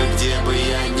бы, 0.00 0.14
где 0.14 0.34
бы 0.40 0.54
я 0.54 0.88
ни 0.88 0.99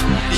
Yeah. 0.00 0.37